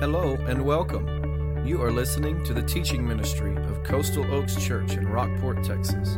[0.00, 1.66] Hello and welcome.
[1.66, 6.16] You are listening to the teaching ministry of Coastal Oaks Church in Rockport, Texas.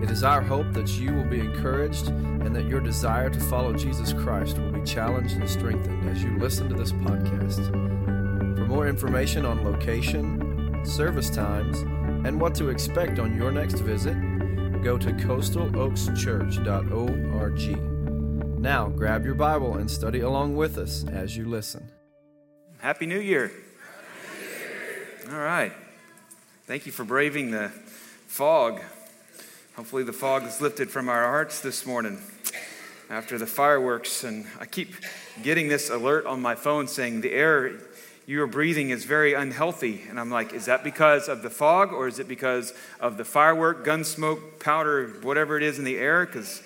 [0.00, 3.72] It is our hope that you will be encouraged and that your desire to follow
[3.72, 7.66] Jesus Christ will be challenged and strengthened as you listen to this podcast.
[8.56, 11.80] For more information on location, service times,
[12.24, 14.14] and what to expect on your next visit,
[14.82, 17.87] go to coastaloakschurch.org.
[18.58, 21.92] Now, grab your Bible and study along with us as you listen.
[22.80, 23.52] Happy New Year.
[25.30, 25.72] All right.
[26.66, 27.68] Thank you for braving the
[28.26, 28.80] fog.
[29.76, 32.18] Hopefully, the fog is lifted from our hearts this morning
[33.08, 34.24] after the fireworks.
[34.24, 34.92] And I keep
[35.40, 37.78] getting this alert on my phone saying the air
[38.26, 40.02] you are breathing is very unhealthy.
[40.10, 43.24] And I'm like, is that because of the fog or is it because of the
[43.24, 46.26] firework, gun smoke, powder, whatever it is in the air?
[46.26, 46.60] Because,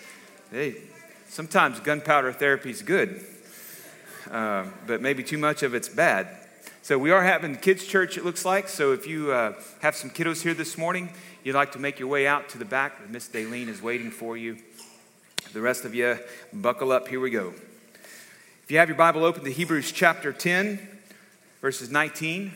[0.51, 0.77] hey,
[1.33, 3.25] sometimes gunpowder therapy is good
[4.31, 6.29] uh, but maybe too much of it's bad.
[6.83, 8.69] So we are having kids' church, it looks like.
[8.69, 11.11] So if you uh, have some kiddos here this morning,
[11.45, 14.37] you'd like to make your way out to the back, Miss Daleen is waiting for
[14.37, 14.59] you.
[15.53, 16.19] The rest of you,
[16.53, 17.09] buckle up.
[17.09, 17.53] Here we go.
[18.65, 20.79] If you have your Bible open to Hebrews chapter 10,
[21.61, 22.53] verses 19,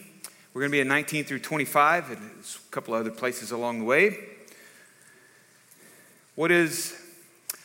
[0.55, 3.85] we're going to be in 19 through 25, and a couple other places along the
[3.85, 4.19] way.
[6.35, 6.95] What is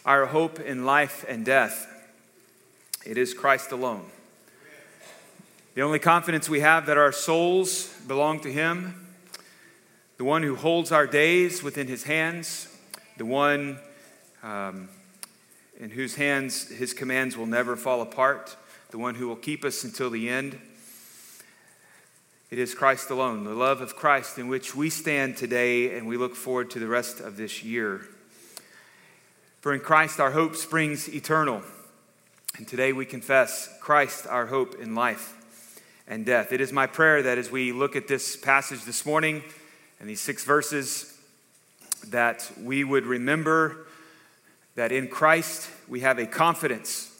[0.05, 1.87] our hope in life and death?
[3.05, 4.05] It is Christ alone.
[5.73, 9.07] The only confidence we have that our souls belong to Him,
[10.17, 12.67] the one who holds our days within His hands,
[13.17, 13.79] the one
[14.43, 14.89] um,
[15.79, 18.55] in whose hands His commands will never fall apart,
[18.89, 20.59] the one who will keep us until the end.
[22.51, 26.17] It is Christ alone, the love of Christ in which we stand today and we
[26.17, 28.01] look forward to the rest of this year.
[29.61, 31.61] For in Christ our hope springs eternal.
[32.57, 35.35] And today we confess Christ, our hope in life
[36.07, 36.51] and death.
[36.51, 39.43] It is my prayer that as we look at this passage this morning
[39.99, 41.15] and these six verses,
[42.07, 43.85] that we would remember
[44.73, 47.15] that in Christ we have a confidence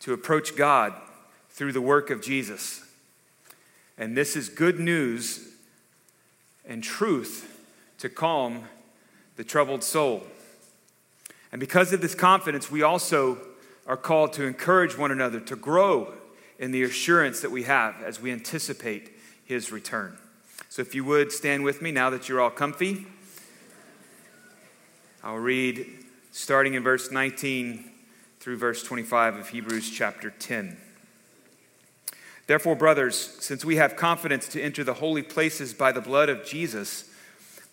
[0.00, 0.94] to approach God
[1.50, 2.82] through the work of Jesus.
[3.98, 5.46] And this is good news
[6.66, 7.62] and truth
[7.98, 8.64] to calm
[9.36, 10.22] the troubled soul.
[11.52, 13.38] And because of this confidence, we also
[13.86, 16.12] are called to encourage one another to grow
[16.58, 19.10] in the assurance that we have as we anticipate
[19.44, 20.18] his return.
[20.68, 23.06] So, if you would stand with me now that you're all comfy,
[25.24, 25.86] I'll read
[26.32, 27.90] starting in verse 19
[28.40, 30.76] through verse 25 of Hebrews chapter 10.
[32.46, 36.44] Therefore, brothers, since we have confidence to enter the holy places by the blood of
[36.44, 37.07] Jesus,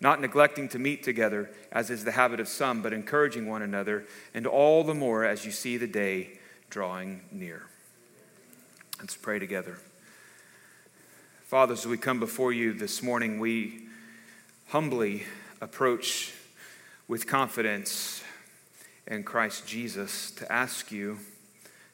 [0.00, 4.04] not neglecting to meet together, as is the habit of some, but encouraging one another,
[4.32, 6.38] and all the more as you see the day
[6.70, 7.66] drawing near.
[9.00, 9.78] Let's pray together.
[11.46, 13.86] Father, as we come before you this morning, we
[14.68, 15.24] humbly
[15.60, 16.32] approach
[17.08, 18.22] with confidence
[19.06, 21.18] in Christ Jesus to ask you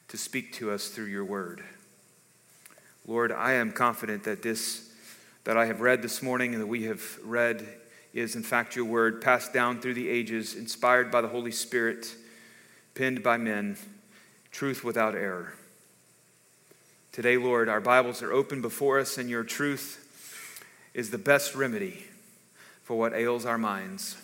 [0.09, 1.63] to speak to us through your word.
[3.07, 4.91] Lord, I am confident that this
[5.45, 7.65] that I have read this morning and that we have read
[8.15, 12.15] is in fact your word passed down through the ages, inspired by the Holy Spirit,
[12.95, 13.77] penned by men
[14.51, 15.53] truth without error.
[17.11, 20.01] Today, Lord, our Bibles are open before us, and your truth
[20.93, 22.05] is the best remedy
[22.83, 24.15] for what ails our minds,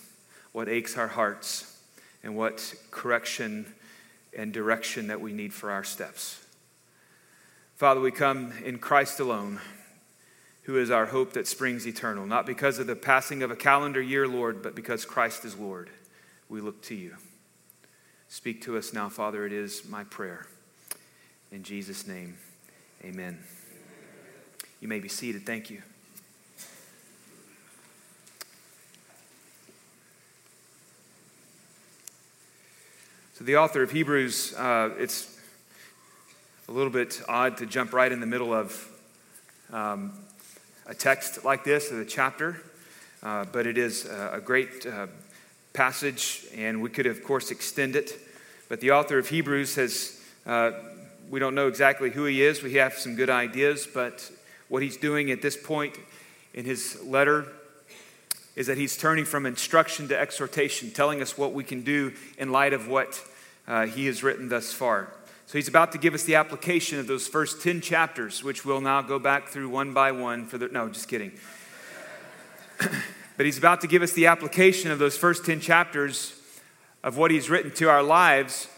[0.53, 1.81] what aches our hearts,
[2.23, 3.65] and what correction
[4.37, 6.45] and direction that we need for our steps.
[7.75, 9.59] Father, we come in Christ alone,
[10.63, 14.01] who is our hope that springs eternal, not because of the passing of a calendar
[14.01, 15.89] year, Lord, but because Christ is Lord.
[16.49, 17.15] We look to you.
[18.27, 19.45] Speak to us now, Father.
[19.45, 20.47] It is my prayer.
[21.51, 22.37] In Jesus' name,
[23.03, 23.39] amen.
[24.79, 25.45] You may be seated.
[25.45, 25.81] Thank you.
[33.33, 35.39] So, the author of Hebrews, uh, it's
[36.69, 38.87] a little bit odd to jump right in the middle of
[39.73, 40.13] um,
[40.87, 42.61] a text like this, in a chapter,
[43.23, 45.07] uh, but it is a great uh,
[45.73, 48.19] passage, and we could, of course, extend it.
[48.69, 50.71] But the author of Hebrews has uh,
[51.29, 52.61] we don't know exactly who he is.
[52.61, 54.29] We have some good ideas, but
[54.67, 55.97] what he's doing at this point
[56.53, 57.47] in his letter
[58.55, 62.51] is that he's turning from instruction to exhortation, telling us what we can do in
[62.51, 63.23] light of what
[63.65, 65.07] uh, he has written thus far.
[65.51, 68.79] So he's about to give us the application of those first 10 chapters, which we'll
[68.79, 70.69] now go back through one by one for the.
[70.69, 71.33] No, just kidding.
[73.35, 76.39] but he's about to give us the application of those first 10 chapters
[77.03, 78.69] of what he's written to our lives,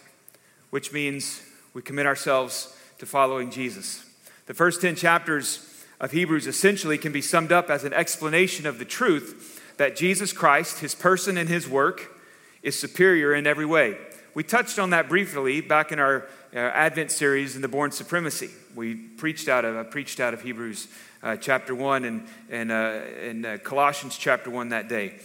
[0.72, 1.44] which means
[1.75, 4.04] we commit ourselves to following Jesus.
[4.48, 8.80] The first 10 chapters of Hebrews essentially can be summed up as an explanation of
[8.80, 12.20] the truth that Jesus Christ, his person and his work,
[12.64, 13.96] is superior in every way.
[14.34, 18.50] We touched on that briefly back in our uh, Advent series in the Born Supremacy.
[18.76, 20.88] We preached out of, I preached out of Hebrews
[21.24, 25.16] uh, chapter 1 and, and, uh, and uh, Colossians chapter 1 that day.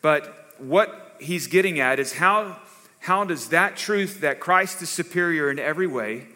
[0.00, 2.56] But what he's getting at is how,
[3.00, 6.26] how does that truth that Christ is superior in every way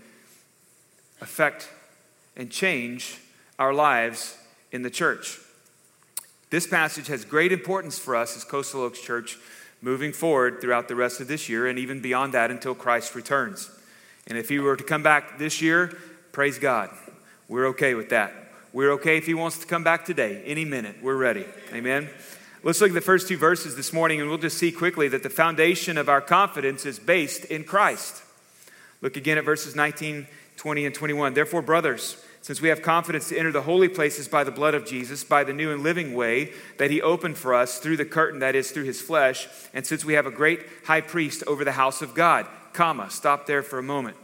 [1.20, 1.70] affect
[2.36, 3.18] and change
[3.58, 4.36] our lives
[4.70, 5.38] in the church?
[6.50, 9.38] This passage has great importance for us as Coastal Oaks Church
[9.80, 13.70] moving forward throughout the rest of this year and even beyond that until Christ returns.
[14.26, 15.96] And if he were to come back this year,
[16.32, 16.90] praise God.
[17.48, 18.32] We're okay with that.
[18.72, 20.96] We're okay if he wants to come back today, any minute.
[21.02, 21.44] We're ready.
[21.72, 22.08] Amen.
[22.62, 25.22] Let's look at the first two verses this morning, and we'll just see quickly that
[25.22, 28.22] the foundation of our confidence is based in Christ.
[29.00, 31.34] Look again at verses 19, 20, and 21.
[31.34, 34.86] Therefore, brothers, since we have confidence to enter the holy places by the blood of
[34.86, 38.40] Jesus, by the new and living way that he opened for us through the curtain
[38.40, 41.72] that is through his flesh, and since we have a great high priest over the
[41.72, 44.16] house of God, comma, stop there for a moment.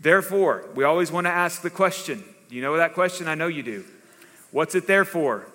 [0.00, 2.24] Therefore, we always want to ask the question.
[2.48, 3.28] Do you know that question?
[3.28, 3.84] I know you do.
[4.50, 5.46] What's it there for?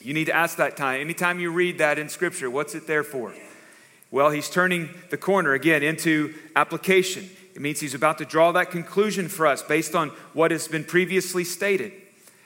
[0.00, 1.00] You need to ask that time.
[1.00, 3.34] Anytime you read that in Scripture, what's it there for?
[4.10, 7.28] Well, he's turning the corner again into application.
[7.54, 10.84] It means he's about to draw that conclusion for us based on what has been
[10.84, 11.92] previously stated.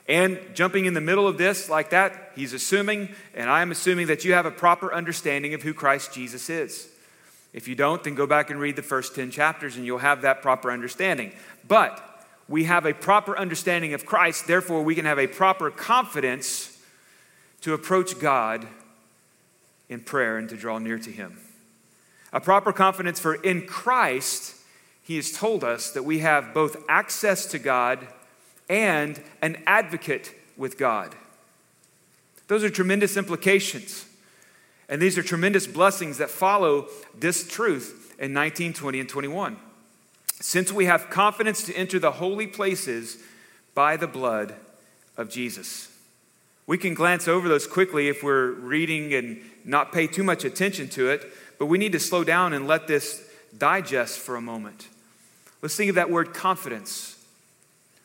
[0.06, 4.06] And jumping in the middle of this like that, he's assuming, and I am assuming
[4.06, 6.88] that you have a proper understanding of who Christ Jesus is.
[7.52, 10.22] If you don't, then go back and read the first 10 chapters and you'll have
[10.22, 11.32] that proper understanding.
[11.66, 12.04] But
[12.48, 16.78] we have a proper understanding of Christ, therefore, we can have a proper confidence
[17.60, 18.66] to approach God
[19.88, 21.38] in prayer and to draw near to Him.
[22.32, 24.54] A proper confidence for in Christ,
[25.02, 28.06] He has told us that we have both access to God
[28.68, 31.14] and an advocate with God.
[32.48, 34.06] Those are tremendous implications.
[34.88, 36.88] And these are tremendous blessings that follow
[37.18, 39.56] this truth in 19, 20, and 21.
[40.40, 43.18] Since we have confidence to enter the holy places
[43.74, 44.54] by the blood
[45.16, 45.94] of Jesus.
[46.66, 50.88] We can glance over those quickly if we're reading and not pay too much attention
[50.90, 54.88] to it, but we need to slow down and let this digest for a moment.
[55.62, 57.16] Let's think of that word confidence.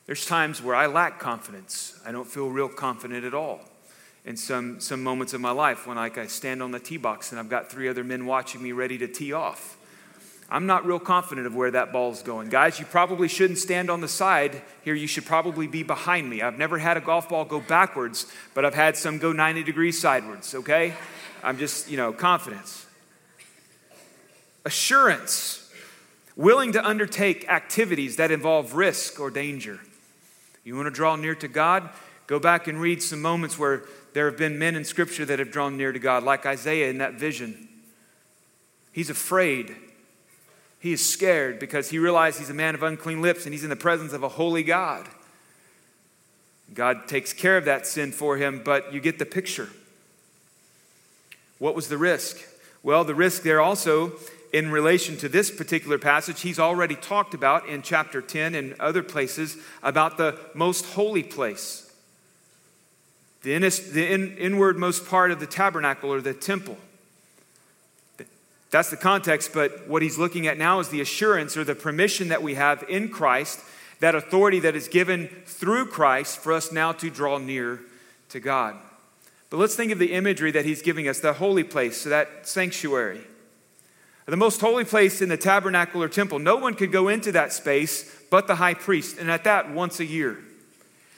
[0.06, 2.00] There's times where I lack confidence.
[2.06, 3.62] I don't feel real confident at all.
[4.26, 7.32] In some, some moments of my life, when like I stand on the tee box
[7.32, 9.78] and I've got three other men watching me ready to tee off.
[10.50, 12.50] I'm not real confident of where that ball's going.
[12.50, 14.94] Guys, you probably shouldn't stand on the side here.
[14.94, 16.42] You should probably be behind me.
[16.42, 20.00] I've never had a golf ball go backwards, but I've had some go 90 degrees
[20.00, 20.94] sidewards, okay?
[21.44, 22.86] I'm just, you know, confidence.
[24.64, 25.72] Assurance,
[26.36, 29.80] willing to undertake activities that involve risk or danger.
[30.64, 31.90] You want to draw near to God?
[32.28, 35.52] Go back and read some moments where there have been men in Scripture that have
[35.52, 37.68] drawn near to God, like Isaiah in that vision.
[38.92, 39.76] He's afraid
[40.84, 43.70] he is scared because he realizes he's a man of unclean lips and he's in
[43.70, 45.08] the presence of a holy God.
[46.74, 49.70] God takes care of that sin for him, but you get the picture.
[51.58, 52.38] What was the risk?
[52.84, 54.12] Well, the risk there also,
[54.52, 59.04] in relation to this particular passage, he's already talked about in chapter 10 and other
[59.04, 61.83] places about the most holy place,
[63.44, 66.78] the, in, the in, inwardmost part of the tabernacle or the temple.
[68.72, 72.30] That's the context, but what he's looking at now is the assurance or the permission
[72.30, 73.60] that we have in Christ,
[74.00, 77.82] that authority that is given through Christ for us now to draw near
[78.30, 78.76] to God.
[79.52, 82.48] But let's think of the imagery that he's giving us the holy place, so that
[82.48, 83.22] sanctuary.
[84.26, 86.40] The most holy place in the tabernacle or temple.
[86.40, 90.00] No one could go into that space but the high priest, and at that once
[90.00, 90.40] a year.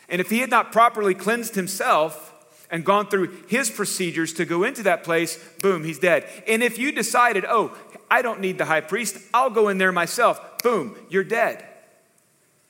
[0.10, 2.32] And if he had not properly cleansed himself,
[2.70, 6.26] and gone through his procedures to go into that place, boom, he's dead.
[6.48, 7.76] And if you decided, oh,
[8.10, 11.66] I don't need the high priest, I'll go in there myself, boom, you're dead.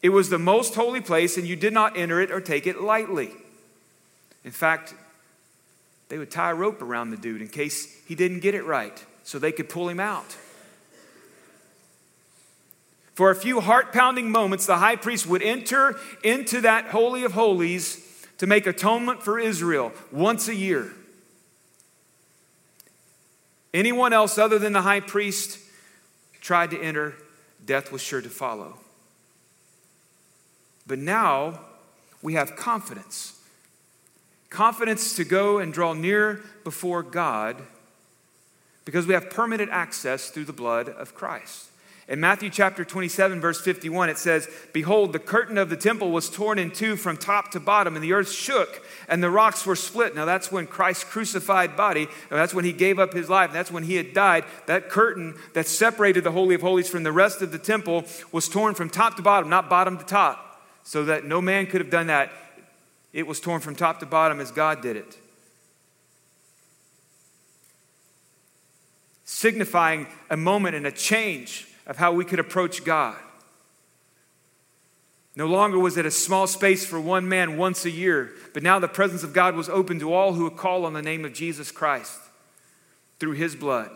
[0.01, 2.81] It was the most holy place, and you did not enter it or take it
[2.81, 3.31] lightly.
[4.43, 4.93] In fact,
[6.09, 9.03] they would tie a rope around the dude in case he didn't get it right
[9.23, 10.37] so they could pull him out.
[13.15, 17.31] For a few heart pounding moments, the high priest would enter into that Holy of
[17.31, 18.01] Holies
[18.37, 20.91] to make atonement for Israel once a year.
[23.73, 25.59] Anyone else other than the high priest
[26.41, 27.15] tried to enter,
[27.65, 28.77] death was sure to follow.
[30.85, 31.61] But now
[32.21, 33.31] we have confidence
[34.49, 37.61] confidence to go and draw near before God
[38.85, 41.67] because we have permanent access through the blood of Christ.
[42.07, 46.29] In Matthew chapter 27, verse 51, it says, Behold, the curtain of the temple was
[46.29, 49.75] torn in two from top to bottom, and the earth shook, and the rocks were
[49.75, 50.13] split.
[50.13, 53.81] Now, that's when Christ's crucified body, that's when he gave up his life, that's when
[53.81, 54.45] he had died.
[54.67, 58.47] That curtain that separated the Holy of Holies from the rest of the temple was
[58.47, 61.89] torn from top to bottom, not bottom to top, so that no man could have
[61.89, 62.31] done that.
[63.13, 65.17] It was torn from top to bottom as God did it.
[69.23, 73.15] Signifying a moment and a change of how we could approach God.
[75.35, 78.79] No longer was it a small space for one man once a year, but now
[78.79, 81.33] the presence of God was open to all who would call on the name of
[81.33, 82.19] Jesus Christ
[83.19, 83.91] through his blood.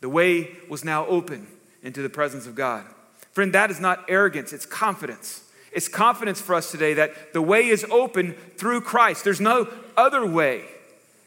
[0.00, 1.46] The way was now open
[1.82, 2.84] into the presence of God.
[3.32, 5.42] Friend, that is not arrogance, it's confidence.
[5.72, 9.24] It's confidence for us today that the way is open through Christ.
[9.24, 10.64] There's no other way.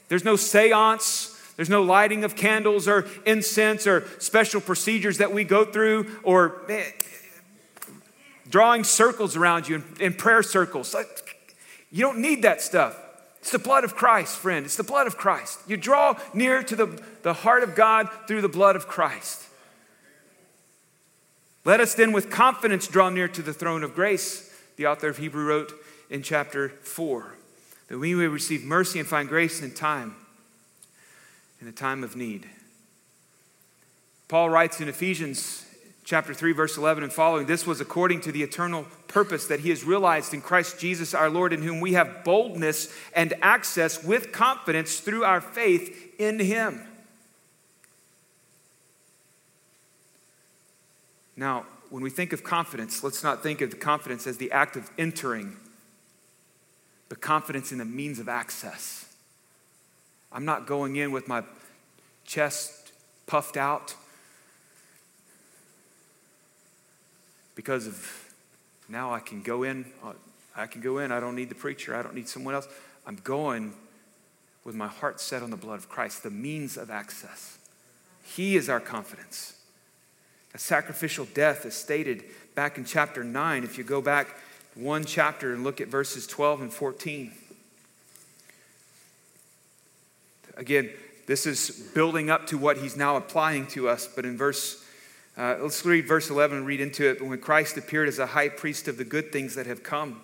[0.07, 5.43] There's no seance, there's no lighting of candles or incense or special procedures that we
[5.43, 6.85] go through or man,
[8.47, 10.95] drawing circles around you in, in prayer circles.
[11.91, 12.97] You don't need that stuff.
[13.39, 14.65] It's the blood of Christ, friend.
[14.65, 15.59] It's the blood of Christ.
[15.67, 19.45] You draw near to the, the heart of God through the blood of Christ.
[21.65, 25.17] Let us then with confidence draw near to the throne of grace, the author of
[25.17, 25.73] Hebrew wrote
[26.09, 27.35] in chapter 4,
[27.89, 30.15] that we may receive mercy and find grace in time
[31.61, 32.47] in a time of need.
[34.27, 35.65] Paul writes in Ephesians
[36.03, 39.69] chapter 3 verse 11 and following this was according to the eternal purpose that he
[39.69, 44.31] has realized in Christ Jesus our Lord in whom we have boldness and access with
[44.31, 46.81] confidence through our faith in him.
[51.35, 54.75] Now, when we think of confidence, let's not think of the confidence as the act
[54.75, 55.57] of entering,
[57.07, 59.08] but confidence in the means of access.
[60.31, 61.43] I'm not going in with my
[62.25, 62.91] chest
[63.25, 63.95] puffed out
[67.55, 68.29] because of
[68.87, 69.85] now I can go in.
[70.03, 70.13] Uh,
[70.55, 71.11] I can go in.
[71.11, 71.95] I don't need the preacher.
[71.95, 72.67] I don't need someone else.
[73.05, 73.73] I'm going
[74.63, 77.57] with my heart set on the blood of Christ, the means of access.
[78.23, 79.55] He is our confidence.
[80.53, 82.23] A sacrificial death is stated
[82.55, 83.63] back in chapter 9.
[83.63, 84.35] If you go back
[84.75, 87.31] one chapter and look at verses 12 and 14.
[90.59, 90.89] Again,
[91.25, 94.09] this is building up to what he's now applying to us.
[94.13, 94.83] But in verse,
[95.37, 97.25] uh, let's read verse 11 and read into it.
[97.25, 100.19] When Christ appeared as a high priest of the good things that have come,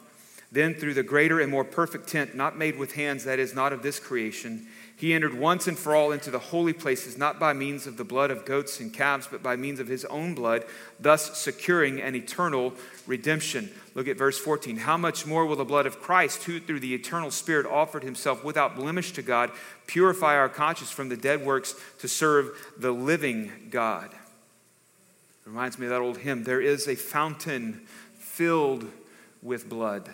[0.52, 3.72] then through the greater and more perfect tent, not made with hands, that is, not
[3.72, 7.52] of this creation, he entered once and for all into the holy places, not by
[7.52, 10.64] means of the blood of goats and calves, but by means of his own blood,
[11.00, 12.74] thus securing an eternal
[13.06, 13.70] redemption.
[13.94, 14.78] Look at verse 14.
[14.78, 18.44] How much more will the blood of Christ, who through the eternal Spirit offered himself
[18.44, 19.52] without blemish to God,
[19.86, 24.12] purify our conscience from the dead works to serve the living God?
[24.14, 27.82] It reminds me of that old hymn There is a fountain
[28.18, 28.90] filled
[29.42, 30.10] with blood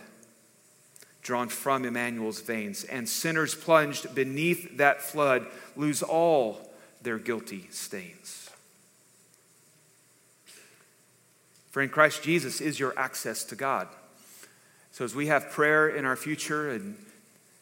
[1.21, 8.49] drawn from Emmanuel's veins, and sinners plunged beneath that flood lose all their guilty stains.
[11.69, 13.87] Friend, Christ Jesus is your access to God.
[14.91, 16.97] So as we have prayer in our future and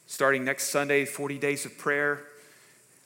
[0.08, 2.26] starting next Sunday, 40 days of prayer,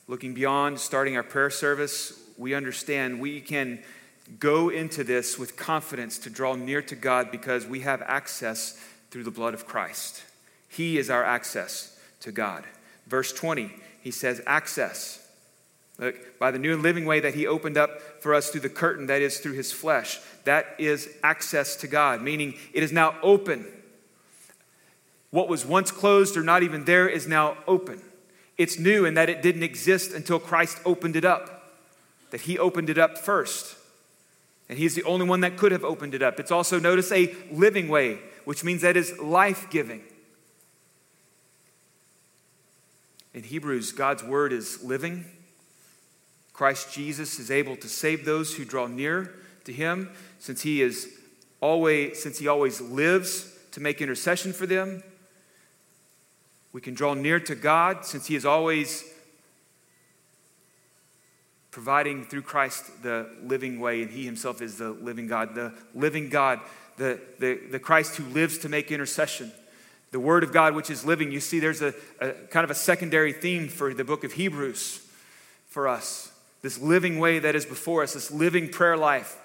[0.08, 3.84] looking beyond, starting our prayer service, we understand we can
[4.40, 8.80] go into this with confidence to draw near to God because we have access
[9.12, 10.24] through the blood of Christ.
[10.76, 12.64] He is our access to God.
[13.08, 15.20] Verse 20, he says, access.
[16.00, 18.70] Look, by the new and living way that he opened up for us through the
[18.70, 20.20] curtain, that is through his flesh.
[20.46, 23.68] That is access to God, meaning it is now open.
[25.30, 28.02] What was once closed or not even there is now open.
[28.58, 31.72] It's new in that it didn't exist until Christ opened it up,
[32.32, 33.76] that he opened it up first.
[34.70, 36.40] And he's the only one that could have opened it up.
[36.40, 40.02] It's also, notice, a living way, which means that is life giving.
[43.34, 45.26] In Hebrews, God's word is living.
[46.54, 49.34] Christ Jesus is able to save those who draw near
[49.66, 50.10] to him
[50.40, 51.10] since he is
[51.62, 55.02] always since he always lives to make intercession for them.
[56.74, 59.04] We can draw near to God since he is always
[61.74, 66.30] providing through Christ the living way, and He Himself is the living God, the living
[66.30, 66.60] God,
[66.98, 69.52] the, the, the Christ who lives to make intercession.
[70.14, 71.32] The Word of God, which is living.
[71.32, 71.92] You see, there's a,
[72.22, 75.04] a kind of a secondary theme for the book of Hebrews
[75.68, 76.32] for us.
[76.62, 79.36] This living way that is before us, this living prayer life,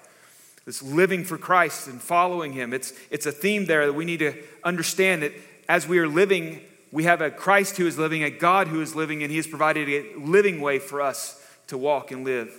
[0.67, 2.71] this living for Christ and following Him.
[2.71, 5.33] It's, it's a theme there that we need to understand that
[5.67, 6.61] as we are living,
[6.91, 9.47] we have a Christ who is living, a God who is living, and He has
[9.47, 12.53] provided a living way for us to walk and live.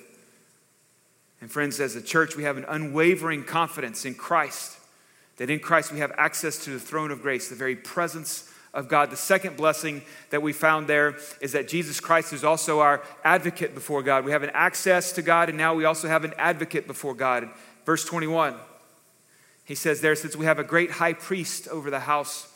[1.41, 4.80] And friends, as a church, we have an unwavering confidence in Christ,
[5.41, 8.89] that in Christ we have access to the throne of grace, the very presence of
[8.89, 9.09] God.
[9.09, 13.75] The second blessing that we found there is that Jesus Christ is also our advocate
[13.75, 14.27] before God.
[14.27, 17.49] We have an access to God, and now we also have an advocate before God.
[17.87, 18.55] Verse 21,
[19.65, 22.47] he says there, since we have a great high priest over the house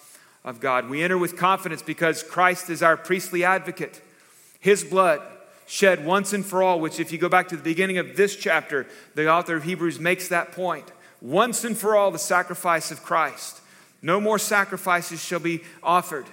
[0.45, 4.03] of God, we enter with confidence because Christ is our priestly advocate.
[4.61, 5.23] His blood
[5.65, 8.37] shed once and for all, which, if you go back to the beginning of this
[8.37, 10.93] chapter, the author of Hebrews makes that point.
[11.25, 13.63] Once and for all, the sacrifice of Christ.
[14.03, 16.27] No more sacrifices shall be offered.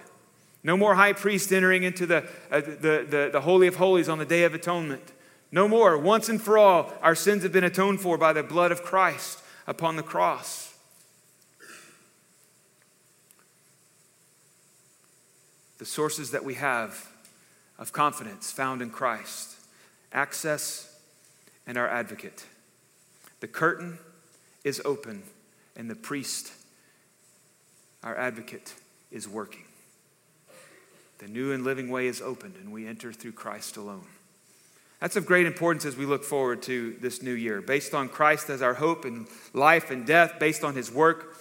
[0.65, 4.17] No more high priest entering into the, uh, the, the, the Holy of Holies on
[4.17, 5.13] the Day of Atonement.
[5.49, 5.97] No more.
[5.97, 9.41] Once and for all, our sins have been atoned for by the blood of Christ
[9.65, 10.73] upon the cross.
[15.77, 17.07] The sources that we have
[17.79, 19.55] of confidence found in Christ,
[20.11, 20.99] access,
[21.65, 22.45] and our advocate.
[23.39, 23.97] The curtain
[24.63, 25.23] is open,
[25.75, 26.51] and the priest,
[28.03, 28.73] our advocate,
[29.11, 29.63] is working.
[31.19, 34.05] The new and living way is opened, and we enter through Christ alone.
[34.99, 37.61] That's of great importance as we look forward to this new year.
[37.61, 41.35] Based on Christ as our hope in life and death, based on his work,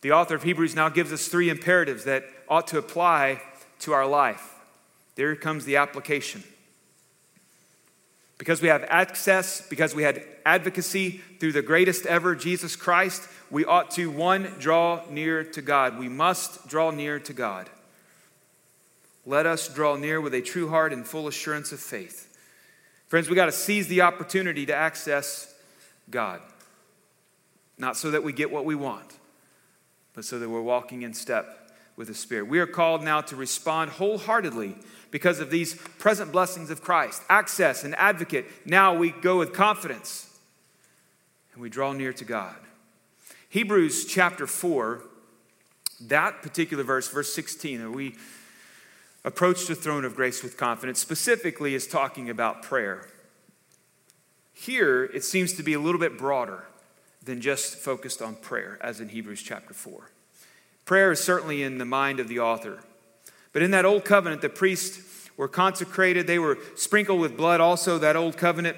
[0.00, 3.42] the author of Hebrews now gives us three imperatives that ought to apply
[3.80, 4.54] to our life.
[5.16, 6.44] There comes the application.
[8.38, 13.64] Because we have access, because we had advocacy through the greatest ever, Jesus Christ, we
[13.64, 15.98] ought to, one, draw near to God.
[15.98, 17.70] We must draw near to God.
[19.24, 22.36] Let us draw near with a true heart and full assurance of faith.
[23.08, 25.54] Friends, we got to seize the opportunity to access
[26.10, 26.40] God.
[27.78, 29.16] Not so that we get what we want,
[30.14, 32.48] but so that we're walking in step with the Spirit.
[32.48, 34.76] We are called now to respond wholeheartedly
[35.10, 38.46] because of these present blessings of Christ, access and advocate.
[38.66, 40.38] Now we go with confidence
[41.52, 42.56] and we draw near to God.
[43.48, 45.02] Hebrews chapter 4,
[46.02, 48.16] that particular verse, verse 16, that we
[49.24, 53.08] approach the throne of grace with confidence, specifically is talking about prayer.
[54.52, 56.64] Here, it seems to be a little bit broader
[57.22, 60.10] than just focused on prayer, as in Hebrews chapter 4.
[60.84, 62.78] Prayer is certainly in the mind of the author.
[63.56, 67.62] But in that old covenant, the priests were consecrated, they were sprinkled with blood.
[67.62, 68.76] Also, that old covenant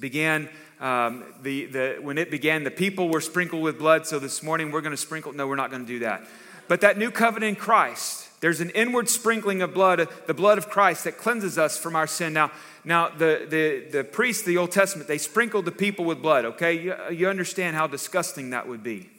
[0.00, 0.48] began.
[0.80, 4.06] Um, the, the, when it began, the people were sprinkled with blood.
[4.06, 5.34] So this morning we're going to sprinkle.
[5.34, 6.22] No, we're not going to do that.
[6.68, 10.70] But that new covenant in Christ, there's an inward sprinkling of blood, the blood of
[10.70, 12.32] Christ that cleanses us from our sin.
[12.32, 12.50] Now,
[12.86, 16.80] now the, the, the priests, the Old Testament, they sprinkled the people with blood, okay?
[16.80, 19.10] You, you understand how disgusting that would be,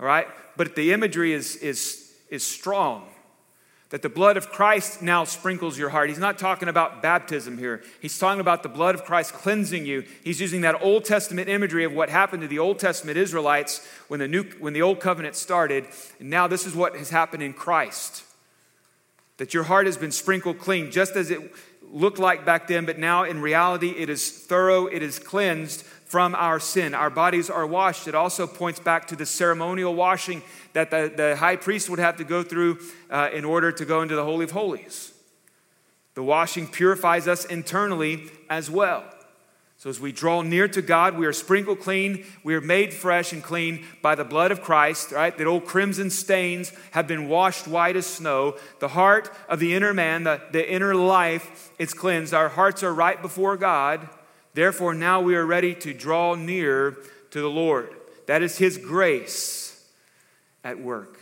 [0.00, 0.26] all right?
[0.56, 3.10] But the imagery is, is, is strong
[3.96, 6.10] that the blood of Christ now sprinkles your heart.
[6.10, 7.82] He's not talking about baptism here.
[8.02, 10.04] He's talking about the blood of Christ cleansing you.
[10.22, 14.20] He's using that Old Testament imagery of what happened to the Old Testament Israelites when
[14.20, 15.86] the new when the old covenant started.
[16.20, 18.22] And now this is what has happened in Christ.
[19.38, 21.50] That your heart has been sprinkled clean just as it
[21.92, 26.34] looked like back then, but now in reality it is thorough, it is cleansed from
[26.34, 26.94] our sin.
[26.94, 28.06] Our bodies are washed.
[28.06, 32.16] It also points back to the ceremonial washing that the, the high priest would have
[32.18, 32.78] to go through
[33.10, 35.12] uh, in order to go into the Holy of Holies.
[36.14, 39.04] The washing purifies us internally as well.
[39.78, 43.34] So, as we draw near to God, we are sprinkled clean, we are made fresh
[43.34, 45.36] and clean by the blood of Christ, right?
[45.36, 48.56] That old crimson stains have been washed white as snow.
[48.78, 52.32] The heart of the inner man, the, the inner life, it's cleansed.
[52.32, 54.08] Our hearts are right before God.
[54.54, 56.96] Therefore, now we are ready to draw near
[57.30, 57.94] to the Lord.
[58.24, 59.86] That is His grace
[60.64, 61.18] at work,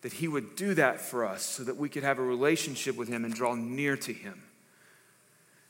[0.00, 3.08] that He would do that for us so that we could have a relationship with
[3.08, 4.42] Him and draw near to Him.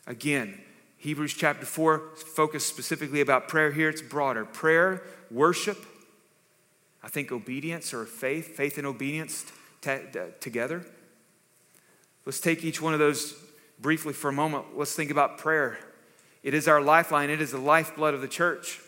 [0.07, 0.61] Again,
[1.01, 3.89] Hebrews chapter 4 focus specifically about prayer here.
[3.89, 4.45] It's broader.
[4.45, 5.79] Prayer, worship,
[7.03, 9.47] I think obedience or faith, faith and obedience
[9.81, 10.85] t- t- together.
[12.27, 13.35] Let's take each one of those
[13.79, 14.77] briefly for a moment.
[14.77, 15.79] Let's think about prayer.
[16.43, 18.79] It is our lifeline, it is the lifeblood of the church.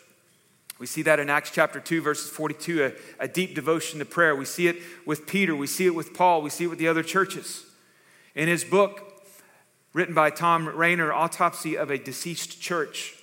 [0.77, 4.35] We see that in Acts chapter 2, verses 42, a, a, deep devotion to prayer.
[4.35, 6.87] We see it with Peter, we see it with Paul, we see it with the
[6.87, 7.65] other churches.
[8.35, 9.12] In his book,
[9.93, 13.15] written by Thom Rainer, Autopsy of a Deceased Church.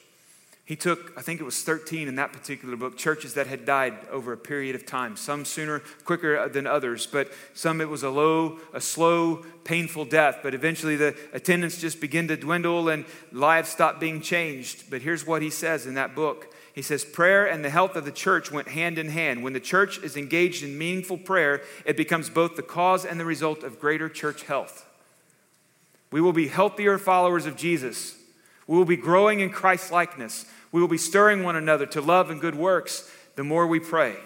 [0.70, 4.06] He took, I think it was 13 in that particular book, churches that had died
[4.08, 8.08] over a period of time, some sooner, quicker than others, but some it was a
[8.08, 10.38] low, a slow, painful death.
[10.44, 14.88] But eventually the attendance just began to dwindle and lives stopped being changed.
[14.90, 16.54] But here's what he says in that book.
[16.72, 19.42] He says, Prayer and the health of the church went hand in hand.
[19.42, 23.24] When the church is engaged in meaningful prayer, it becomes both the cause and the
[23.24, 24.86] result of greater church health.
[26.10, 28.16] We will be healthier followers of Jesus.
[28.66, 30.46] We will be growing in Christ likeness.
[30.72, 34.16] We will be stirring one another to love and good works the more we pray.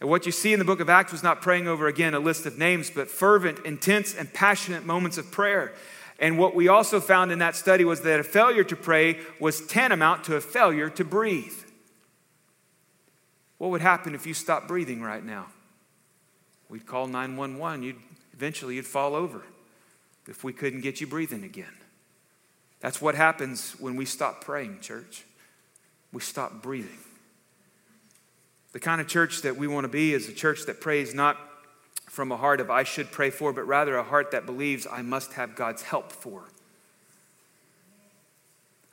[0.00, 2.18] And what you see in the book of Acts was not praying over again a
[2.18, 5.72] list of names, but fervent, intense, and passionate moments of prayer.
[6.18, 9.64] And what we also found in that study was that a failure to pray was
[9.66, 11.54] tantamount to a failure to breathe.
[13.58, 15.46] What would happen if you stopped breathing right now?
[16.68, 17.84] We'd call 911.
[17.84, 17.96] You'd,
[18.32, 19.42] eventually, you'd fall over
[20.26, 21.74] if we couldn't get you breathing again.
[22.80, 25.24] That's what happens when we stop praying, church
[26.12, 26.98] we stop breathing.
[28.72, 31.38] The kind of church that we want to be is a church that prays not
[32.06, 35.02] from a heart of I should pray for, but rather a heart that believes I
[35.02, 36.44] must have God's help for.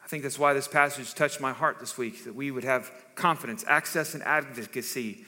[0.04, 2.92] I think that's why this passage touched my heart this week, that we would have
[3.16, 5.26] confidence, access, and advocacy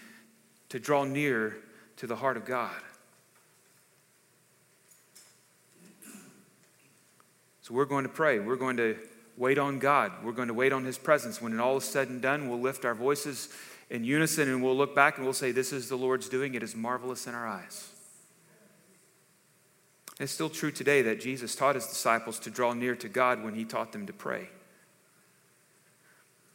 [0.69, 1.57] to draw near
[1.97, 2.71] to the heart of God.
[7.71, 8.37] So we're going to pray.
[8.39, 8.97] We're going to
[9.37, 10.11] wait on God.
[10.25, 11.41] We're going to wait on His presence.
[11.41, 13.47] When it all is said and done, we'll lift our voices
[13.89, 16.53] in unison and we'll look back and we'll say, This is the Lord's doing.
[16.53, 17.89] It is marvelous in our eyes.
[20.19, 23.55] It's still true today that Jesus taught his disciples to draw near to God when
[23.55, 24.49] he taught them to pray.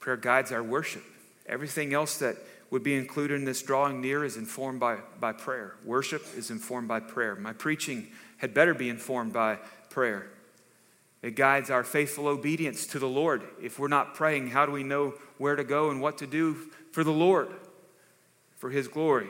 [0.01, 1.03] Prayer guides our worship.
[1.47, 2.37] Everything else that
[2.71, 5.77] would be included in this drawing near is informed by, by prayer.
[5.83, 7.35] Worship is informed by prayer.
[7.37, 10.31] My preaching had better be informed by prayer.
[11.27, 13.43] It guides our faithful obedience to the Lord.
[13.61, 16.55] If we're not praying, how do we know where to go and what to do
[16.93, 17.49] for the Lord,
[18.55, 19.27] for His glory?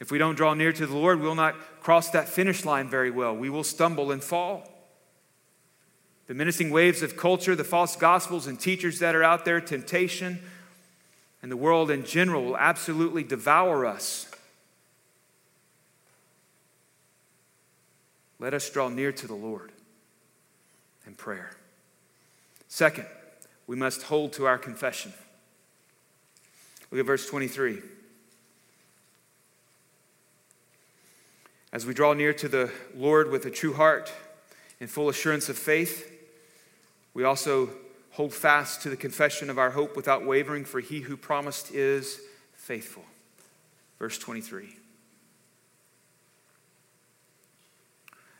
[0.00, 3.10] If we don't draw near to the Lord, we'll not cross that finish line very
[3.10, 3.36] well.
[3.36, 4.72] We will stumble and fall.
[6.28, 10.38] The menacing waves of culture, the false gospels and teachers that are out there, temptation,
[11.42, 14.30] and the world in general will absolutely devour us.
[18.38, 19.72] Let us draw near to the Lord
[21.08, 21.50] and prayer.
[22.68, 23.06] Second,
[23.66, 25.12] we must hold to our confession.
[26.90, 27.78] Look at verse 23.
[31.72, 34.12] As we draw near to the Lord with a true heart
[34.80, 36.12] and full assurance of faith,
[37.14, 37.70] we also
[38.10, 42.20] hold fast to the confession of our hope without wavering, for he who promised is
[42.52, 43.04] faithful.
[43.98, 44.77] Verse 23.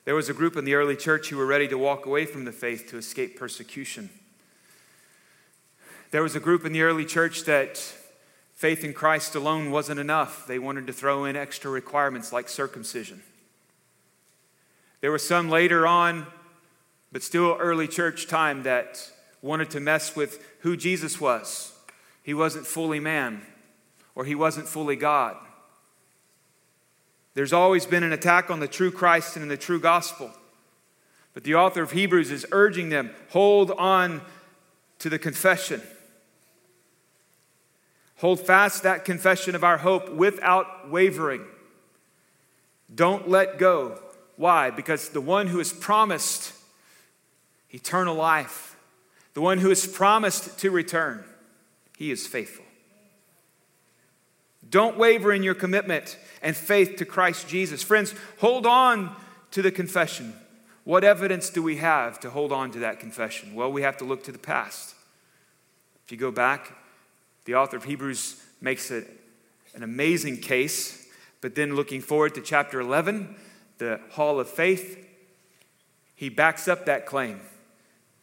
[0.09, 2.47] There was a group in the early church who were ready to walk away from
[2.47, 4.09] the faith to escape persecution.
[6.13, 7.77] There was a group in the early church that
[8.55, 10.47] faith in Christ alone wasn't enough.
[10.47, 13.23] They wanted to throw in extra requirements like circumcision.
[15.03, 16.27] There were some later on,
[17.13, 19.11] but still early church time, that
[19.43, 21.79] wanted to mess with who Jesus was.
[22.23, 23.43] He wasn't fully man,
[24.15, 25.37] or he wasn't fully God.
[27.39, 30.33] There's always been an attack on the true Christ and in the true gospel.
[31.35, 34.23] But the author of Hebrews is urging them hold on
[34.99, 35.81] to the confession.
[38.17, 41.45] Hold fast that confession of our hope without wavering.
[42.93, 44.01] Don't let go.
[44.35, 44.71] Why?
[44.71, 46.53] Because the one who has promised
[47.71, 48.75] eternal life,
[49.35, 51.23] the one who has promised to return,
[51.97, 52.65] he is faithful.
[54.69, 57.83] Don't waver in your commitment and faith to Christ Jesus.
[57.83, 59.15] Friends, hold on
[59.51, 60.35] to the confession.
[60.85, 63.55] What evidence do we have to hold on to that confession?
[63.55, 64.95] Well, we have to look to the past.
[66.05, 66.73] If you go back,
[67.45, 69.07] the author of Hebrews makes it
[69.75, 71.07] an amazing case,
[71.41, 73.37] but then looking forward to chapter 11,
[73.79, 75.07] the hall of faith,
[76.15, 77.41] he backs up that claim.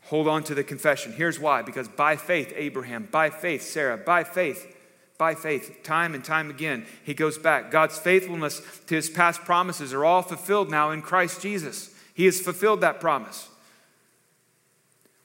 [0.05, 1.13] Hold on to the confession.
[1.13, 4.74] Here's why because by faith, Abraham, by faith, Sarah, by faith,
[5.17, 6.85] by faith, time and time again.
[7.03, 7.71] He goes back.
[7.71, 11.93] God's faithfulness to his past promises are all fulfilled now in Christ Jesus.
[12.13, 13.49] He has fulfilled that promise.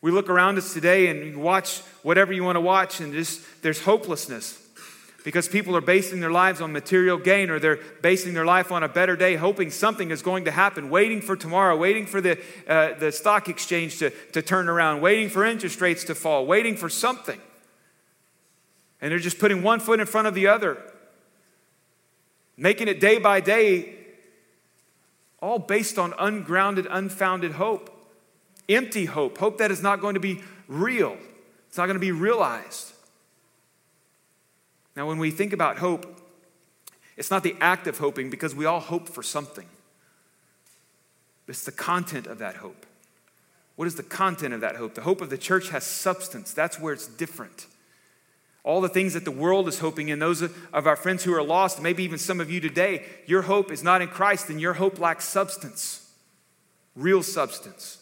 [0.00, 3.82] We look around us today and watch whatever you want to watch, and just there's
[3.82, 4.58] hopelessness
[5.24, 8.82] because people are basing their lives on material gain or they're basing their life on
[8.82, 12.38] a better day, hoping something is going to happen, waiting for tomorrow, waiting for the,
[12.66, 16.76] uh, the stock exchange to, to turn around, waiting for interest rates to fall, waiting
[16.76, 17.38] for something.
[19.00, 20.76] And they're just putting one foot in front of the other,
[22.56, 23.96] making it day by day,
[25.40, 27.96] all based on ungrounded, unfounded hope.
[28.70, 31.16] empty hope, hope that is not going to be real,
[31.68, 32.92] it's not going to be realized.
[34.96, 36.20] Now, when we think about hope,
[37.16, 39.66] it's not the act of hoping because we all hope for something.
[41.46, 42.86] It's the content of that hope.
[43.76, 44.94] What is the content of that hope?
[44.94, 46.52] The hope of the church has substance.
[46.52, 47.66] That's where it's different.
[48.62, 51.42] All the things that the world is hoping in, those of our friends who are
[51.42, 54.74] lost, maybe even some of you today, your hope is not in Christ and your
[54.74, 56.12] hope lacks substance,
[56.94, 57.98] real substance.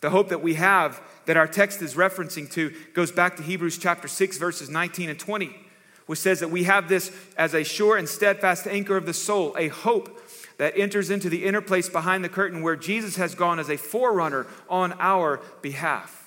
[0.00, 3.78] The hope that we have, that our text is referencing to, goes back to Hebrews
[3.78, 5.54] chapter 6, verses 19 and 20,
[6.06, 9.54] which says that we have this as a sure and steadfast anchor of the soul,
[9.58, 10.20] a hope
[10.58, 13.76] that enters into the inner place behind the curtain where Jesus has gone as a
[13.76, 16.21] forerunner on our behalf.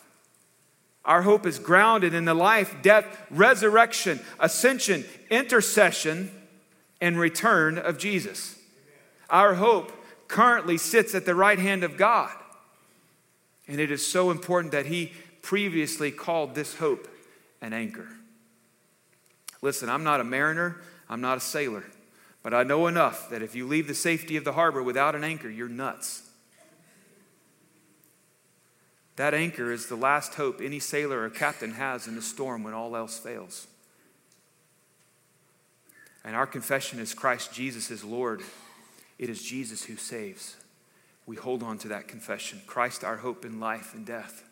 [1.06, 6.32] Our hope is grounded in the life, death, resurrection, ascension, intercession,
[7.00, 8.58] and return of Jesus.
[9.30, 9.92] Our hope
[10.28, 12.32] currently sits at the right hand of God.
[13.68, 17.08] And it is so important that He previously called this hope
[17.62, 18.08] an anchor.
[19.62, 21.84] Listen, I'm not a mariner, I'm not a sailor,
[22.44, 25.24] but I know enough that if you leave the safety of the harbor without an
[25.24, 26.25] anchor, you're nuts.
[29.16, 32.74] That anchor is the last hope any sailor or captain has in a storm when
[32.74, 33.68] all else fails.
[36.24, 38.42] And our confession is Christ Jesus is Lord.
[39.18, 40.58] It is Jesus who saves.
[41.26, 44.44] We hold on to that confession Christ, our hope in life and death.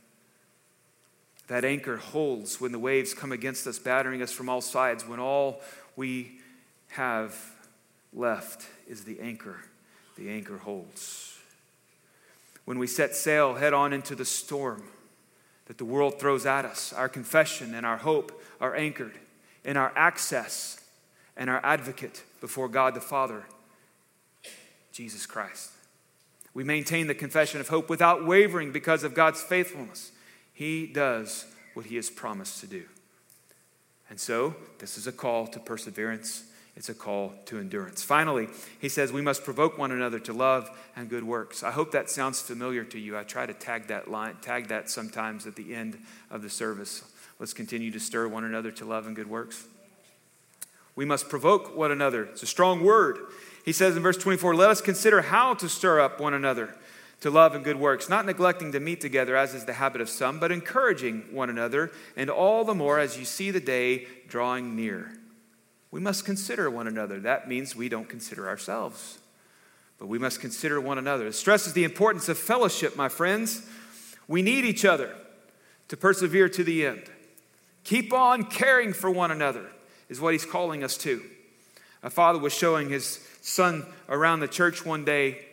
[1.48, 5.20] That anchor holds when the waves come against us, battering us from all sides, when
[5.20, 5.62] all
[5.98, 6.40] we
[6.90, 7.36] have
[8.14, 9.58] left is the anchor.
[10.16, 11.33] The anchor holds
[12.66, 14.84] when we set sail head on into the storm
[15.66, 16.94] that the world throws at us.
[16.94, 19.18] Our confession and our hope are anchored
[19.64, 20.80] in our access
[21.38, 23.44] and our advocate before God the Father,
[24.92, 25.72] Jesus Christ.
[26.54, 30.12] We maintain the confession of hope without wavering because of God's faithfulness.
[30.54, 32.84] He does what He has promised to do.
[34.10, 36.44] And so, this is a call to perseverance
[36.76, 38.02] it's a call to endurance.
[38.02, 38.48] Finally,
[38.80, 41.62] he says we must provoke one another to love and good works.
[41.62, 43.18] I hope that sounds familiar to you.
[43.18, 46.00] I try to tag that line, tag that sometimes at the end
[46.32, 47.04] of the service.
[47.40, 49.66] Let's continue to stir one another to love and good works.
[50.96, 52.26] We must provoke one another.
[52.26, 53.20] It's a strong word.
[53.66, 56.76] He says in verse 24, let us consider how to stir up one another
[57.22, 60.10] to love and good works, not neglecting to meet together as is the habit of
[60.10, 64.76] some, but encouraging one another, and all the more as you see the day drawing
[64.76, 65.14] near.
[65.94, 67.20] We must consider one another.
[67.20, 69.20] That means we don't consider ourselves,
[70.00, 71.28] but we must consider one another.
[71.28, 73.62] It stresses the importance of fellowship, my friends.
[74.28, 75.14] We need each other
[75.90, 77.04] to persevere to the end.
[77.84, 79.68] Keep on caring for one another,
[80.10, 81.22] is what he's calling us to.
[82.02, 85.46] A father was showing his son around the church one day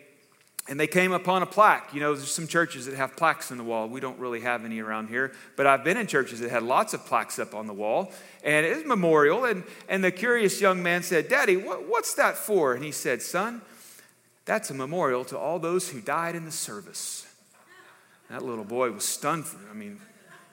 [0.67, 1.93] and they came upon a plaque.
[1.93, 3.87] You know, there's some churches that have plaques in the wall.
[3.87, 6.93] We don't really have any around here, but I've been in churches that had lots
[6.93, 8.11] of plaques up on the wall,
[8.43, 9.45] and it's a memorial.
[9.45, 12.73] And, and the curious young man said, Daddy, what, what's that for?
[12.73, 13.61] And he said, Son,
[14.45, 17.27] that's a memorial to all those who died in the service.
[18.29, 19.45] That little boy was stunned.
[19.45, 19.99] For, I mean,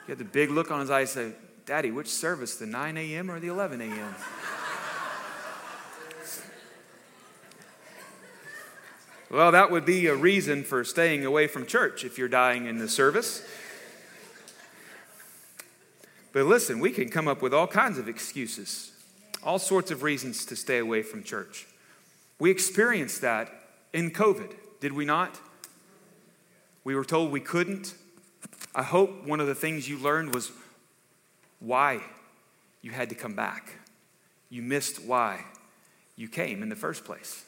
[0.05, 3.29] he had the big look on his eyes, said, Daddy, which service, the 9 a.m.
[3.29, 4.15] or the 11 a.m.?
[9.31, 12.79] Well, that would be a reason for staying away from church if you're dying in
[12.79, 13.43] the service.
[16.33, 18.91] But listen, we can come up with all kinds of excuses,
[19.43, 21.67] all sorts of reasons to stay away from church.
[22.39, 23.51] We experienced that
[23.93, 25.39] in COVID, did we not?
[26.83, 27.93] We were told we couldn't.
[28.73, 30.51] I hope one of the things you learned was
[31.59, 32.01] why
[32.81, 33.73] you had to come back.
[34.49, 35.45] You missed why
[36.15, 37.45] you came in the first place.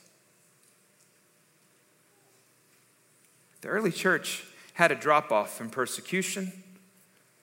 [3.61, 4.43] The early church
[4.73, 6.51] had a drop off from persecution,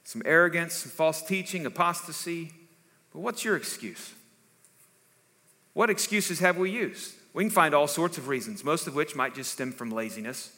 [0.04, 2.52] some arrogance, some false teaching, apostasy.
[3.12, 4.12] But what's your excuse?
[5.74, 7.14] What excuses have we used?
[7.33, 10.52] We can find all sorts of reasons, most of which might just stem from laziness.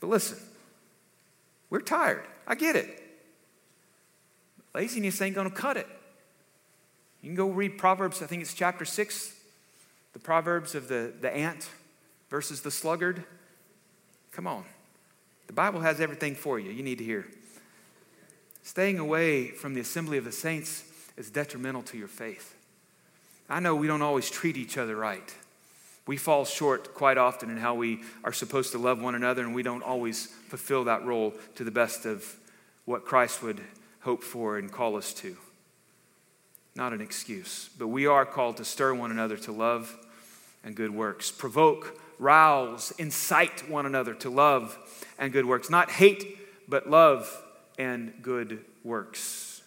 [0.00, 0.38] But listen,
[1.70, 2.24] we're tired.
[2.46, 3.00] I get it.
[4.74, 5.86] Laziness ain't going to cut it.
[7.22, 9.34] You can go read Proverbs, I think it's chapter 6,
[10.12, 11.70] the Proverbs of the, the ant
[12.34, 13.22] versus the sluggard?
[14.32, 14.64] Come on.
[15.46, 16.72] The Bible has everything for you.
[16.72, 17.28] You need to hear.
[18.64, 20.82] Staying away from the assembly of the saints
[21.16, 22.56] is detrimental to your faith.
[23.48, 25.32] I know we don't always treat each other right.
[26.08, 29.54] We fall short quite often in how we are supposed to love one another, and
[29.54, 32.34] we don't always fulfill that role to the best of
[32.84, 33.60] what Christ would
[34.00, 35.36] hope for and call us to.
[36.74, 39.96] Not an excuse, but we are called to stir one another to love
[40.64, 41.30] and good works.
[41.30, 44.78] Provoke rouse, incite one another to love
[45.18, 45.70] and good works.
[45.70, 47.42] Not hate, but love
[47.78, 49.62] and good works.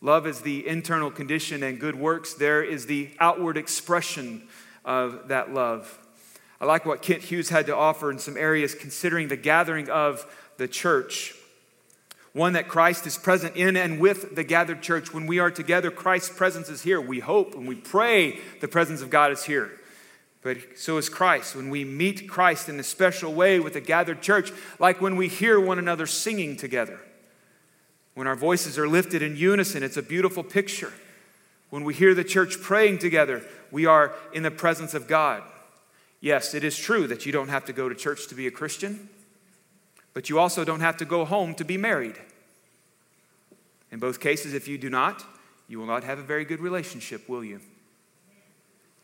[0.00, 4.42] Love is the internal condition, and good works, there is the outward expression
[4.82, 5.98] of that love.
[6.58, 10.26] I like what Kent Hughes had to offer in some areas considering the gathering of
[10.56, 11.34] the church.
[12.32, 15.12] One that Christ is present in and with the gathered church.
[15.12, 17.00] When we are together, Christ's presence is here.
[17.00, 19.79] We hope and we pray the presence of God is here.
[20.42, 21.54] But so is Christ.
[21.54, 25.28] When we meet Christ in a special way with a gathered church, like when we
[25.28, 26.98] hear one another singing together,
[28.14, 30.92] when our voices are lifted in unison, it's a beautiful picture.
[31.68, 35.42] When we hear the church praying together, we are in the presence of God.
[36.20, 38.50] Yes, it is true that you don't have to go to church to be a
[38.50, 39.08] Christian,
[40.12, 42.18] but you also don't have to go home to be married.
[43.92, 45.24] In both cases, if you do not,
[45.68, 47.60] you will not have a very good relationship, will you?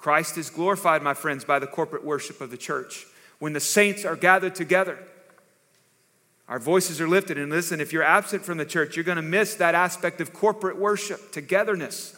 [0.07, 3.09] Christ is glorified, my friends, by the corporate worship of the church.
[3.41, 5.01] When the saints are gathered together,
[6.47, 7.39] our voices are lifted.
[7.39, 10.33] And listen, if you're absent from the church, you're going to miss that aspect of
[10.33, 12.17] corporate worship, togetherness.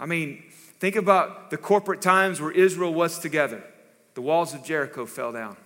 [0.00, 0.42] I mean,
[0.80, 3.62] think about the corporate times where Israel was together.
[4.14, 5.58] The walls of Jericho fell down.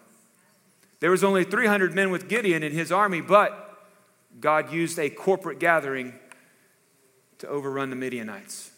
[0.98, 3.86] There was only 300 men with Gideon in his army, but
[4.40, 6.14] God used a corporate gathering
[7.38, 8.72] to overrun the Midianites.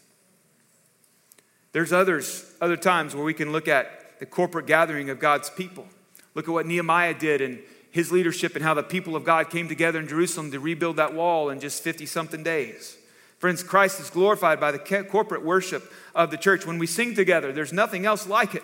[1.71, 5.87] There's others, other times where we can look at the corporate gathering of God's people.
[6.35, 7.59] Look at what Nehemiah did and
[7.91, 11.13] his leadership and how the people of God came together in Jerusalem to rebuild that
[11.13, 12.97] wall in just 50 something days.
[13.39, 14.79] Friends, Christ is glorified by the
[15.09, 16.65] corporate worship of the church.
[16.65, 18.63] When we sing together, there's nothing else like it.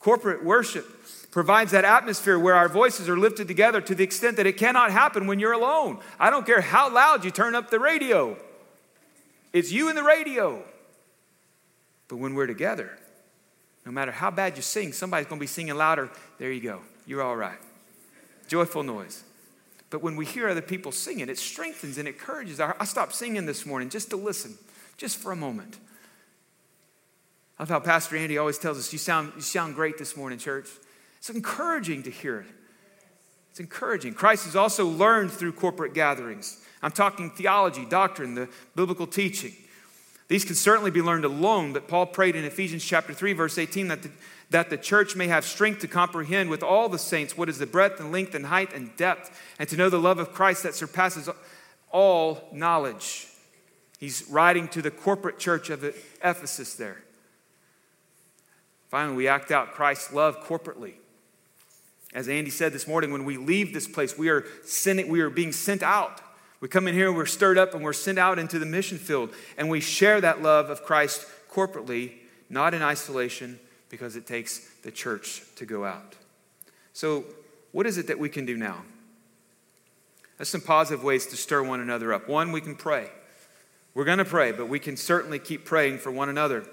[0.00, 0.86] Corporate worship
[1.30, 4.90] provides that atmosphere where our voices are lifted together to the extent that it cannot
[4.90, 5.98] happen when you're alone.
[6.18, 8.36] I don't care how loud you turn up the radio,
[9.52, 10.62] it's you and the radio.
[12.14, 12.96] But when we're together,
[13.84, 16.10] no matter how bad you sing, somebody's going to be singing louder.
[16.38, 16.80] There you go.
[17.08, 17.58] You're all right.
[18.46, 19.24] Joyful noise.
[19.90, 22.60] But when we hear other people singing, it strengthens and encourages.
[22.60, 24.56] I stopped singing this morning just to listen,
[24.96, 25.76] just for a moment.
[27.58, 30.38] I love how Pastor Andy always tells us, you sound, you sound great this morning,
[30.38, 30.68] church.
[31.18, 32.46] It's encouraging to hear it.
[33.50, 34.14] It's encouraging.
[34.14, 36.64] Christ has also learned through corporate gatherings.
[36.80, 39.54] I'm talking theology, doctrine, the biblical teaching.
[40.28, 43.88] These can certainly be learned alone, but Paul prayed in Ephesians chapter 3, verse 18,
[43.88, 44.10] that the,
[44.50, 47.66] that the church may have strength to comprehend with all the saints what is the
[47.66, 50.74] breadth and length and height and depth, and to know the love of Christ that
[50.74, 51.28] surpasses
[51.90, 53.28] all knowledge.
[53.98, 57.02] He's writing to the corporate church of Ephesus there.
[58.88, 60.94] Finally, we act out Christ's love corporately.
[62.14, 65.30] As Andy said this morning, when we leave this place, we are, sending, we are
[65.30, 66.20] being sent out
[66.64, 69.28] we come in here, we're stirred up, and we're sent out into the mission field,
[69.58, 72.12] and we share that love of Christ corporately,
[72.48, 76.14] not in isolation, because it takes the church to go out.
[76.94, 77.26] So,
[77.72, 78.80] what is it that we can do now?
[80.38, 82.30] There's some positive ways to stir one another up.
[82.30, 83.10] One, we can pray.
[83.92, 86.64] We're going to pray, but we can certainly keep praying for one another.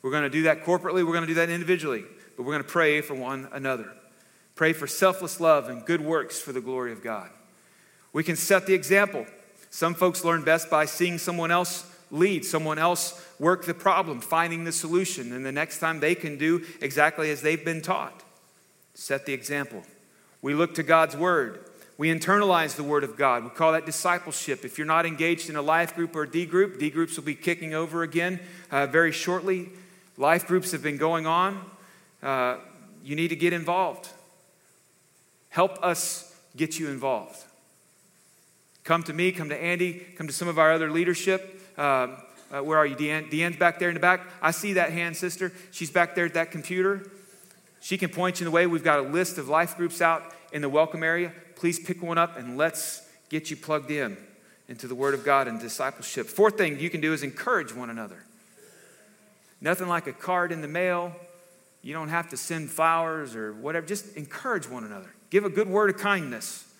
[0.00, 2.04] We're going to do that corporately, we're going to do that individually,
[2.38, 3.92] but we're going to pray for one another.
[4.54, 7.28] Pray for selfless love and good works for the glory of God.
[8.14, 9.26] We can set the example.
[9.68, 14.64] Some folks learn best by seeing someone else lead, someone else work the problem, finding
[14.64, 18.22] the solution, and the next time they can do exactly as they've been taught.
[18.94, 19.82] Set the example.
[20.40, 21.58] We look to God's word.
[21.98, 23.42] We internalize the word of God.
[23.42, 24.64] We call that discipleship.
[24.64, 27.24] If you're not engaged in a life group or a D group, D groups will
[27.24, 28.38] be kicking over again
[28.70, 29.70] uh, very shortly.
[30.16, 31.64] Life groups have been going on.
[32.22, 32.58] Uh,
[33.04, 34.08] you need to get involved.
[35.48, 37.44] Help us get you involved.
[38.84, 41.60] Come to me, come to Andy, come to some of our other leadership.
[41.78, 42.18] Um,
[42.52, 43.30] uh, where are you, Deanne?
[43.30, 44.20] Deanne's back there in the back.
[44.42, 45.52] I see that hand, sister.
[45.70, 47.10] She's back there at that computer.
[47.80, 48.66] She can point you in the way.
[48.66, 51.32] We've got a list of life groups out in the welcome area.
[51.56, 54.18] Please pick one up and let's get you plugged in
[54.68, 56.26] into the Word of God and discipleship.
[56.26, 58.22] Fourth thing you can do is encourage one another.
[59.60, 61.12] Nothing like a card in the mail.
[61.82, 63.86] You don't have to send flowers or whatever.
[63.86, 65.10] Just encourage one another.
[65.30, 66.70] Give a good word of kindness.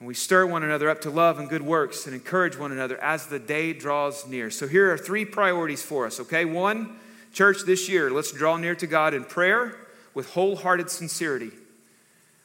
[0.00, 2.98] And we stir one another up to love and good works and encourage one another
[3.02, 4.50] as the day draws near.
[4.50, 6.46] So here are three priorities for us, okay?
[6.46, 6.96] One,
[7.34, 9.76] church, this year, let's draw near to God in prayer
[10.14, 11.50] with wholehearted sincerity.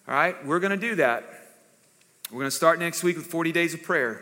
[0.07, 1.23] All right, we're going to do that.
[2.29, 4.21] We're going to start next week with 40 days of prayer,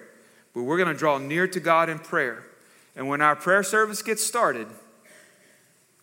[0.53, 2.43] but we're going to draw near to God in prayer.
[2.95, 4.67] And when our prayer service gets started,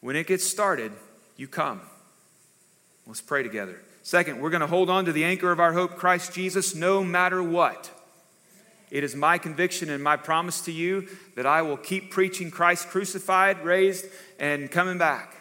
[0.00, 0.92] when it gets started,
[1.36, 1.80] you come.
[3.06, 3.80] Let's pray together.
[4.02, 7.04] Second, we're going to hold on to the anchor of our hope, Christ Jesus, no
[7.04, 7.90] matter what.
[8.90, 12.88] It is my conviction and my promise to you that I will keep preaching Christ
[12.88, 14.06] crucified, raised,
[14.38, 15.36] and coming back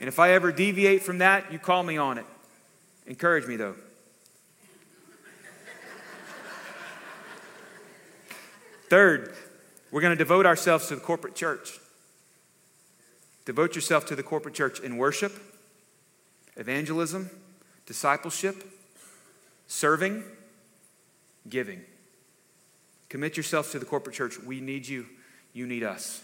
[0.00, 2.26] And if I ever deviate from that, you call me on it.
[3.06, 3.74] Encourage me, though.
[8.90, 9.34] Third,
[9.90, 11.78] we're going to devote ourselves to the corporate church.
[13.44, 15.32] Devote yourself to the corporate church in worship,
[16.56, 17.30] evangelism,
[17.86, 18.64] discipleship,
[19.66, 20.24] serving,
[21.48, 21.82] giving.
[23.08, 24.40] Commit yourself to the corporate church.
[24.40, 25.06] We need you,
[25.52, 26.22] you need us.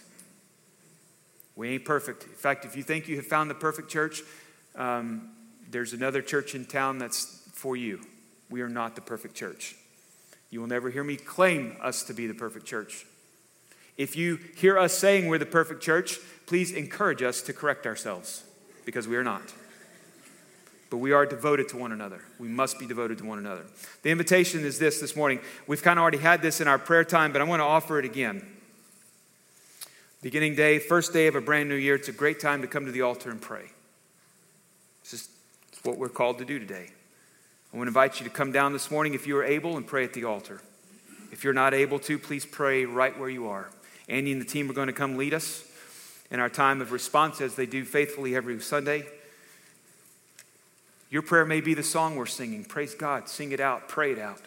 [1.57, 2.25] We ain't perfect.
[2.25, 4.23] In fact, if you think you have found the perfect church,
[4.77, 5.31] um,
[5.71, 8.01] there's another church in town that's for you.
[8.49, 9.77] We are not the perfect church.
[10.51, 13.07] You will never hear me claim us to be the perfect church.
[13.97, 18.45] If you hear us saying we're the perfect church, please encourage us to correct ourselves
[18.85, 19.43] because we are not.
[20.91, 22.21] But we are devoted to one another.
[22.41, 23.63] We must be devoted to one another.
[24.03, 25.39] The invitation is this this morning.
[25.69, 28.01] We've kind of already had this in our prayer time, but I want to offer
[28.01, 28.45] it again.
[30.21, 32.87] Beginning day, first day of a brand new year, it's a great time to come
[32.87, 33.67] to the altar and pray.
[35.05, 35.29] This is
[35.85, 36.91] what we're called to do today.
[37.73, 39.87] I want to invite you to come down this morning if you are able and
[39.87, 40.61] pray at the altar.
[41.31, 43.71] If you're not able to, please pray right where you are.
[44.09, 45.65] Andy and the team are going to come lead us
[46.33, 49.07] in our time of response as they do faithfully every Sunday.
[51.11, 52.65] Your prayer may be the song we're singing.
[52.65, 53.29] Praise God.
[53.29, 53.89] Sing it out.
[53.89, 54.41] Pray it out.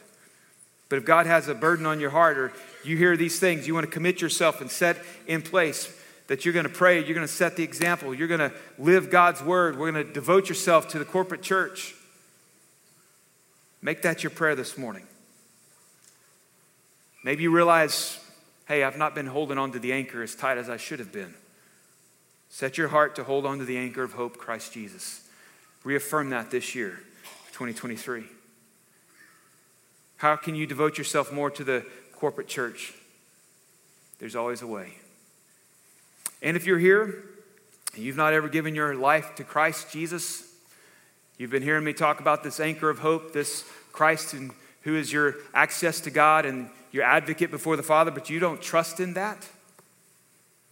[0.89, 2.53] But if God has a burden on your heart or
[2.83, 4.97] you hear these things, you want to commit yourself and set
[5.27, 5.93] in place
[6.27, 9.09] that you're going to pray, you're going to set the example, you're going to live
[9.09, 11.95] God's word, we're going to devote yourself to the corporate church.
[13.81, 15.03] Make that your prayer this morning.
[17.23, 18.19] Maybe you realize,
[18.67, 21.11] hey, I've not been holding on to the anchor as tight as I should have
[21.11, 21.33] been.
[22.49, 25.22] Set your heart to hold on to the anchor of hope, Christ Jesus.
[25.83, 26.99] Reaffirm that this year,
[27.51, 28.23] 2023.
[30.17, 32.93] How can you devote yourself more to the corporate church?
[34.19, 34.93] There's always a way.
[36.41, 37.23] And if you're here
[37.93, 40.53] and you've not ever given your life to Christ Jesus,
[41.37, 44.51] you've been hearing me talk about this anchor of hope, this Christ and
[44.83, 48.61] who is your access to God and your advocate before the Father, but you don't
[48.61, 49.49] trust in that,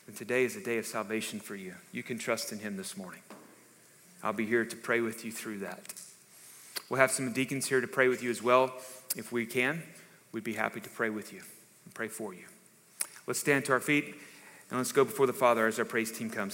[0.06, 1.74] then today is a day of salvation for you.
[1.92, 3.22] You can trust in Him this morning.
[4.24, 5.94] I'll be here to pray with you through that.
[6.90, 8.74] We'll have some deacons here to pray with you as well.
[9.16, 9.84] If we can,
[10.32, 11.42] we'd be happy to pray with you
[11.86, 12.44] and pray for you.
[13.28, 14.16] Let's stand to our feet
[14.70, 16.54] and let's go before the Father as our praise team comes.